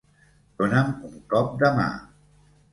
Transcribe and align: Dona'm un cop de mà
Dona'm 0.61 0.89
un 1.11 1.21
cop 1.35 1.55
de 1.61 1.73
mà 1.79 1.87